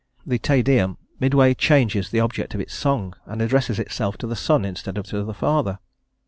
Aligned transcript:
The 0.25 0.39
Te 0.39 0.63
Deum 0.63 0.97
midway 1.19 1.53
changes 1.53 2.09
the 2.09 2.21
object 2.21 2.55
of 2.55 2.59
its 2.59 2.73
song, 2.73 3.13
and 3.27 3.39
addresses 3.39 3.77
itself 3.77 4.17
to 4.17 4.25
the 4.25 4.35
Son 4.35 4.65
instead 4.65 4.97
of 4.97 5.05
to 5.05 5.21
the 5.23 5.31
Father. 5.35 5.77